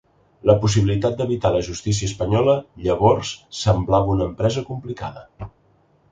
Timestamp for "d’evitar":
1.17-1.51